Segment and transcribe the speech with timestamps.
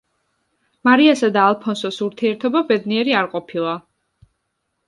[0.87, 3.77] მარიასა და ალფონსოს ურთიერთობა ბედნიერი არ ყოფილა.